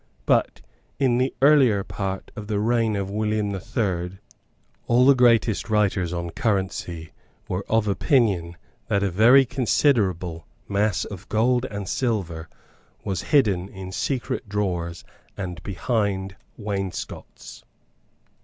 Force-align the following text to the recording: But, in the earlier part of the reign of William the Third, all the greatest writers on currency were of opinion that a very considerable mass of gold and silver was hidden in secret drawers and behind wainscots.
But, 0.25 0.61
in 0.97 1.19
the 1.19 1.31
earlier 1.43 1.83
part 1.83 2.31
of 2.35 2.47
the 2.47 2.59
reign 2.59 2.95
of 2.95 3.11
William 3.11 3.51
the 3.51 3.59
Third, 3.59 4.17
all 4.87 5.05
the 5.05 5.13
greatest 5.13 5.69
writers 5.69 6.11
on 6.11 6.31
currency 6.31 7.11
were 7.47 7.63
of 7.69 7.87
opinion 7.87 8.57
that 8.87 9.03
a 9.03 9.11
very 9.11 9.45
considerable 9.45 10.47
mass 10.67 11.05
of 11.05 11.29
gold 11.29 11.65
and 11.65 11.87
silver 11.87 12.49
was 13.03 13.21
hidden 13.29 13.69
in 13.69 13.91
secret 13.91 14.49
drawers 14.49 15.03
and 15.37 15.61
behind 15.61 16.35
wainscots. 16.57 17.61